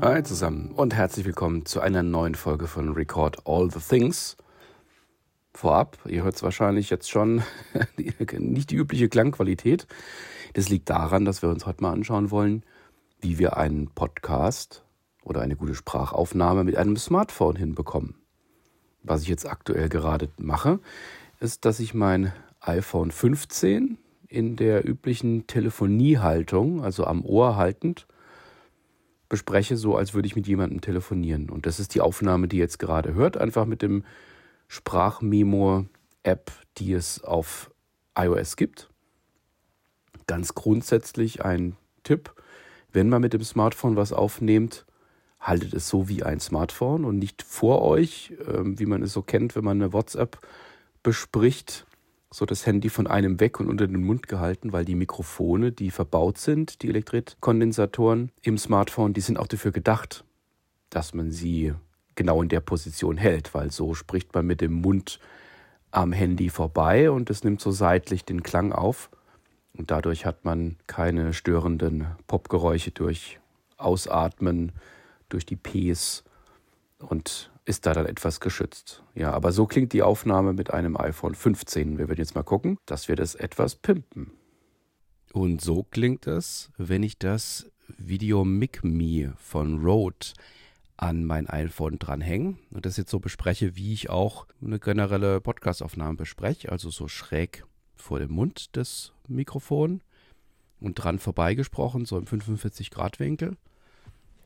[0.00, 4.36] Hi zusammen und herzlich willkommen zu einer neuen Folge von Record All the Things.
[5.52, 7.42] Vorab, ihr hört es wahrscheinlich jetzt schon,
[7.96, 9.88] nicht die übliche Klangqualität.
[10.54, 12.62] Das liegt daran, dass wir uns heute mal anschauen wollen,
[13.20, 14.84] wie wir einen Podcast
[15.24, 18.14] oder eine gute Sprachaufnahme mit einem Smartphone hinbekommen.
[19.02, 20.78] Was ich jetzt aktuell gerade mache,
[21.40, 28.06] ist, dass ich mein iPhone 15 in der üblichen Telefoniehaltung, also am Ohr haltend,
[29.28, 31.50] bespreche, so als würde ich mit jemandem telefonieren.
[31.50, 34.04] Und das ist die Aufnahme, die ihr jetzt gerade hört, einfach mit dem
[34.68, 37.70] Sprachmemo-App, die es auf
[38.16, 38.90] iOS gibt.
[40.26, 42.34] Ganz grundsätzlich ein Tipp,
[42.92, 44.86] wenn man mit dem Smartphone was aufnehmt,
[45.40, 49.22] haltet es so wie ein Smartphone und nicht vor euch, ähm, wie man es so
[49.22, 50.38] kennt, wenn man eine WhatsApp
[51.02, 51.86] bespricht,
[52.30, 55.90] so das Handy von einem weg und unter den Mund gehalten, weil die Mikrofone, die
[55.90, 60.24] verbaut sind, die Elektritkondensatoren im Smartphone, die sind auch dafür gedacht,
[60.90, 61.72] dass man sie
[62.14, 65.20] genau in der Position hält, weil so spricht man mit dem Mund
[65.90, 69.10] am Handy vorbei und es nimmt so seitlich den Klang auf.
[69.76, 73.38] Und dadurch hat man keine störenden Popgeräusche durch
[73.76, 74.72] Ausatmen,
[75.28, 76.24] durch die Ps
[76.98, 79.02] und ist da dann etwas geschützt.
[79.14, 81.98] Ja, aber so klingt die Aufnahme mit einem iPhone 15.
[81.98, 84.32] Wir werden jetzt mal gucken, dass wir das etwas pimpen.
[85.34, 90.28] Und so klingt es, wenn ich das Video Mic Me von Rode
[90.96, 96.16] an mein iPhone dranhänge und das jetzt so bespreche, wie ich auch eine generelle Podcastaufnahme
[96.16, 97.64] bespreche, also so schräg
[97.96, 100.00] vor dem Mund des Mikrofons
[100.80, 103.58] und dran vorbeigesprochen, so im 45 Grad Winkel.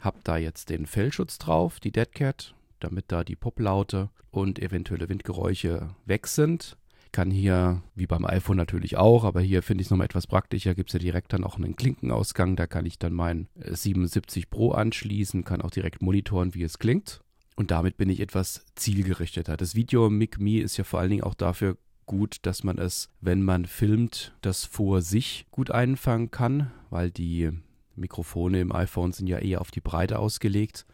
[0.00, 5.94] Hab da jetzt den Fellschutz drauf, die Deadcat damit da die Poplaute und eventuelle Windgeräusche
[6.04, 6.76] weg sind.
[7.12, 10.74] Kann hier, wie beim iPhone natürlich auch, aber hier finde ich es nochmal etwas praktischer,
[10.74, 14.72] gibt es ja direkt dann auch einen Klinkenausgang, da kann ich dann mein 77 Pro
[14.72, 17.20] anschließen, kann auch direkt monitoren, wie es klingt.
[17.54, 19.56] Und damit bin ich etwas zielgerichteter.
[19.56, 23.08] Das Video Mic Me ist ja vor allen Dingen auch dafür gut, dass man es,
[23.20, 27.50] wenn man filmt, das vor sich gut einfangen kann, weil die
[27.94, 30.86] Mikrofone im iPhone sind ja eher auf die Breite ausgelegt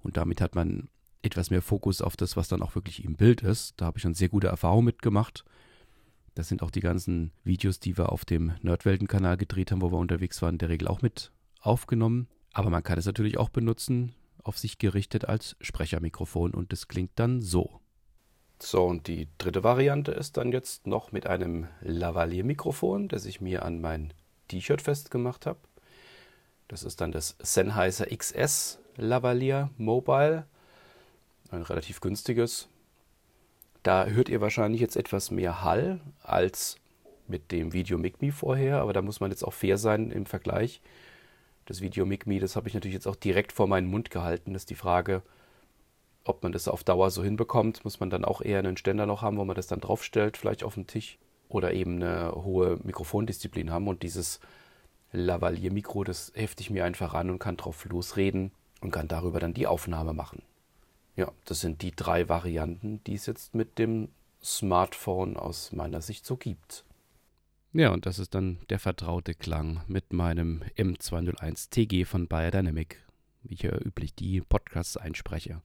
[0.00, 0.88] und damit hat man
[1.22, 3.74] etwas mehr Fokus auf das, was dann auch wirklich im Bild ist.
[3.76, 5.44] Da habe ich schon sehr gute Erfahrungen mitgemacht.
[6.34, 9.98] Das sind auch die ganzen Videos, die wir auf dem Nerdwelten-Kanal gedreht haben, wo wir
[9.98, 12.28] unterwegs waren, in der Regel auch mit aufgenommen.
[12.52, 14.14] Aber man kann es natürlich auch benutzen,
[14.44, 17.80] auf sich gerichtet als Sprechermikrofon und das klingt dann so.
[18.60, 23.64] So, und die dritte Variante ist dann jetzt noch mit einem Lavalier-Mikrofon, das ich mir
[23.64, 24.12] an mein
[24.48, 25.60] T-Shirt festgemacht habe.
[26.66, 30.46] Das ist dann das Sennheiser XS Lavalier Mobile
[31.50, 32.68] ein relativ günstiges.
[33.82, 36.76] Da hört ihr wahrscheinlich jetzt etwas mehr Hall als
[37.26, 40.80] mit dem Video MIG vorher, aber da muss man jetzt auch fair sein im Vergleich.
[41.66, 44.54] Das Video MIG das habe ich natürlich jetzt auch direkt vor meinen Mund gehalten.
[44.54, 45.22] Das ist die Frage,
[46.24, 47.84] ob man das auf Dauer so hinbekommt.
[47.84, 50.64] Muss man dann auch eher einen Ständer noch haben, wo man das dann draufstellt, vielleicht
[50.64, 53.88] auf den Tisch oder eben eine hohe Mikrofondisziplin haben.
[53.88, 54.40] Und dieses
[55.12, 59.54] Lavalier-Mikro, das hefte ich mir einfach an und kann drauf losreden und kann darüber dann
[59.54, 60.42] die Aufnahme machen.
[61.18, 66.24] Ja, das sind die drei Varianten, die es jetzt mit dem Smartphone aus meiner Sicht
[66.24, 66.84] so gibt.
[67.72, 73.04] Ja, und das ist dann der vertraute Klang mit meinem M201 TG von Biodynamic,
[73.42, 75.60] wie ich ja üblich die Podcasts einspreche.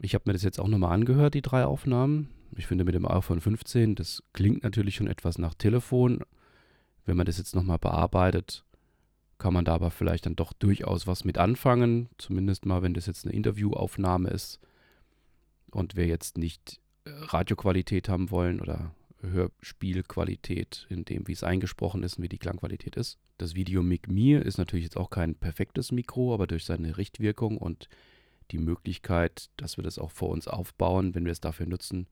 [0.00, 2.28] Ich habe mir das jetzt auch nochmal angehört, die drei Aufnahmen.
[2.54, 6.20] Ich finde mit dem iPhone 15, das klingt natürlich schon etwas nach Telefon.
[7.06, 8.66] Wenn man das jetzt nochmal bearbeitet,
[9.38, 12.10] kann man da aber vielleicht dann doch durchaus was mit anfangen.
[12.18, 14.60] Zumindest mal, wenn das jetzt eine Interviewaufnahme ist
[15.70, 22.02] und wir jetzt nicht äh, Radioqualität haben wollen oder Hörspielqualität in dem, wie es eingesprochen
[22.02, 23.18] ist und wie die Klangqualität ist.
[23.38, 27.58] Das Video Mic Mir ist natürlich jetzt auch kein perfektes Mikro, aber durch seine Richtwirkung
[27.58, 27.88] und
[28.50, 32.08] die Möglichkeit, dass wir das auch vor uns aufbauen, wenn wir es dafür nutzen,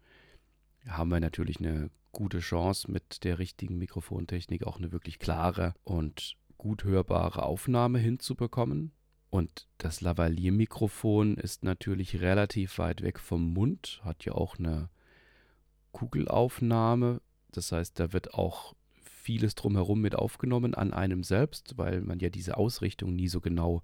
[0.86, 6.36] haben wir natürlich eine gute Chance, mit der richtigen Mikrofontechnik auch eine wirklich klare und
[6.56, 8.92] gut hörbare Aufnahme hinzubekommen.
[9.30, 14.88] Und das Lavalier-Mikrofon ist natürlich relativ weit weg vom Mund, hat ja auch eine
[15.92, 17.20] Kugelaufnahme.
[17.52, 22.30] Das heißt, da wird auch vieles drumherum mit aufgenommen an einem selbst, weil man ja
[22.30, 23.82] diese Ausrichtung nie so genau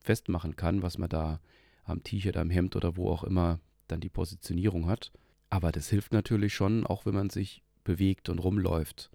[0.00, 1.40] festmachen kann, was man da
[1.84, 5.12] am T-Shirt, am Hemd oder wo auch immer dann die Positionierung hat.
[5.50, 9.10] Aber das hilft natürlich schon, auch wenn man sich bewegt und rumläuft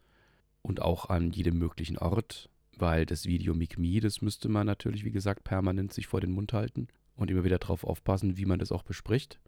[0.62, 5.04] und auch an jedem möglichen Ort weil das Video Mic Me, das müsste man natürlich,
[5.04, 8.60] wie gesagt, permanent sich vor den Mund halten und immer wieder darauf aufpassen, wie man
[8.60, 9.40] das auch bespricht.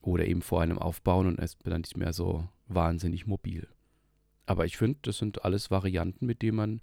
[0.00, 3.68] Oder eben vor einem aufbauen und es ist dann nicht mehr so wahnsinnig mobil.
[4.44, 6.80] Aber ich finde, das sind alles Varianten, mit denen man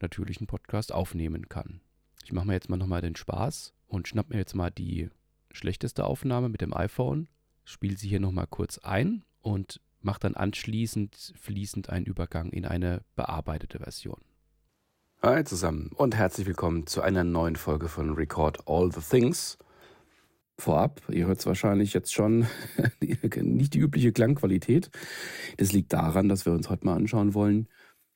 [0.00, 1.80] natürlich einen Podcast aufnehmen kann.
[2.24, 5.10] Ich mache mir jetzt mal nochmal den Spaß und schnapp mir jetzt mal die
[5.50, 7.28] schlechteste Aufnahme mit dem iPhone,
[7.64, 13.04] spiele sie hier nochmal kurz ein und mache dann anschließend fließend einen Übergang in eine
[13.16, 14.20] bearbeitete Version.
[15.24, 19.56] Hi zusammen und herzlich willkommen zu einer neuen Folge von Record All the Things.
[20.58, 22.48] Vorab, ihr hört es wahrscheinlich jetzt schon,
[23.00, 24.90] nicht die übliche Klangqualität.
[25.58, 27.68] Das liegt daran, dass wir uns heute mal anschauen wollen,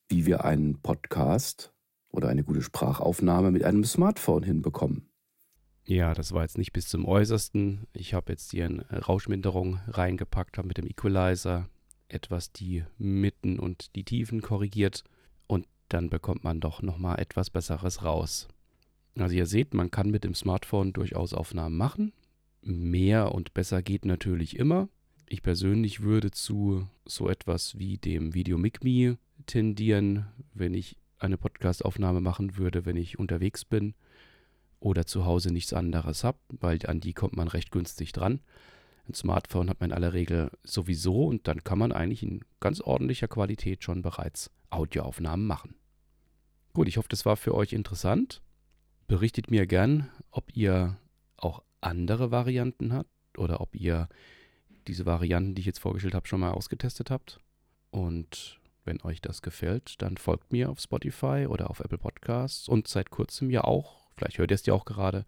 [0.09, 1.73] wie wir einen Podcast
[2.11, 5.09] oder eine gute Sprachaufnahme mit einem Smartphone hinbekommen.
[5.85, 7.87] Ja, das war jetzt nicht bis zum Äußersten.
[7.93, 11.69] Ich habe jetzt hier eine Rauschminderung reingepackt, habe mit dem Equalizer
[12.09, 15.05] etwas die Mitten und die Tiefen korrigiert
[15.89, 18.49] dann bekommt man doch nochmal etwas Besseres raus.
[19.19, 22.13] Also ihr seht, man kann mit dem Smartphone durchaus Aufnahmen machen.
[22.61, 24.89] Mehr und besser geht natürlich immer.
[25.29, 32.21] Ich persönlich würde zu so etwas wie dem Video Me tendieren, wenn ich eine Podcastaufnahme
[32.21, 33.95] machen würde, wenn ich unterwegs bin
[34.81, 38.41] oder zu Hause nichts anderes habe, weil an die kommt man recht günstig dran.
[39.09, 42.81] Ein Smartphone hat man in aller Regel sowieso und dann kann man eigentlich in ganz
[42.81, 45.77] ordentlicher Qualität schon bereits Audioaufnahmen machen.
[46.73, 48.43] Gut, ich hoffe, das war für euch interessant.
[49.07, 50.99] Berichtet mir gern, ob ihr
[51.37, 54.09] auch andere Varianten habt oder ob ihr
[54.89, 57.39] diese Varianten, die ich jetzt vorgestellt habe, schon mal ausgetestet habt.
[57.91, 62.89] Und wenn euch das gefällt, dann folgt mir auf Spotify oder auf Apple Podcasts und
[62.89, 65.25] seit kurzem ja auch, vielleicht hört ihr es ja auch gerade,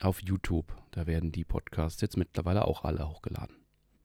[0.00, 0.76] auf YouTube.
[0.90, 3.56] Da werden die Podcasts jetzt mittlerweile auch alle hochgeladen.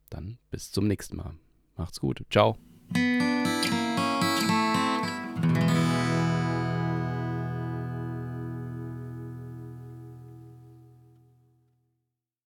[0.09, 1.35] Dann bis zum nächsten Mal.
[1.77, 2.23] Macht's gut.
[2.29, 2.57] Ciao.